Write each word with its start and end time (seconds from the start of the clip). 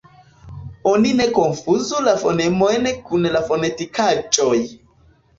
Oni 0.91 1.09
ne 1.17 1.25
konfuzu 1.33 1.99
la 2.05 2.13
fonemojn 2.21 2.87
kun 3.11 3.27
la 3.35 3.43
fonetikaĵoj. 3.51 4.57